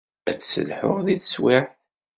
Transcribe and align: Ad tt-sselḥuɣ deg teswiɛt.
Ad 0.29 0.37
tt-sselḥuɣ 0.37 0.97
deg 1.07 1.17
teswiɛt. 1.19 1.69